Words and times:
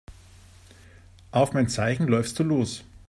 Auf 1.29 1.53
mein 1.53 1.67
Zeichen 1.69 2.07
läufst 2.07 2.39
du 2.39 2.43
los. 2.43 2.83